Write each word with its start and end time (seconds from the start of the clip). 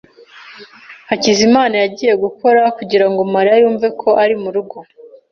Hakizimana 1.09 1.75
yagiye 1.83 2.13
gukora 2.23 2.61
kugirango 2.77 3.21
Mariya 3.33 3.57
yumve 3.61 3.87
ko 4.01 4.09
ari 4.23 4.35
murugo. 4.43 4.77